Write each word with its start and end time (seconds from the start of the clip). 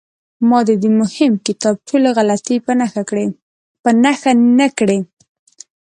ما 0.49 0.59
د 0.69 0.71
دې 0.81 0.89
مهم 1.01 1.33
کتاب 1.47 1.75
ټولې 1.87 2.09
غلطۍ 2.17 2.57
په 3.85 3.91
نښه 4.03 4.31
نه 4.59 4.67
کړې. 4.77 4.99